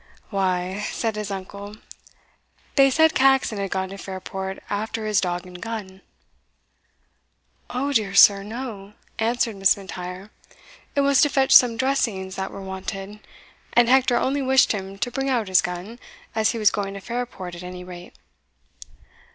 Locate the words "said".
0.91-1.15, 2.89-3.13